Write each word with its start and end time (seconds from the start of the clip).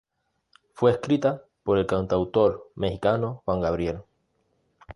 Fue 0.73 0.89
escrita 0.93 1.43
por 1.61 1.77
el 1.77 1.85
cantautor 1.85 2.71
mexicano 2.73 3.43
Juan 3.45 3.61
Gabriel. 3.61 4.01